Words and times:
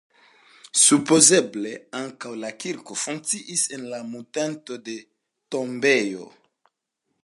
Supozeble 0.83 1.73
ankaŭ 1.99 2.33
la 2.45 2.51
kirko 2.65 2.99
funkciis 3.03 3.69
en 3.79 3.87
monteto 4.15 4.83
de 4.89 4.99
tombejo. 5.57 6.31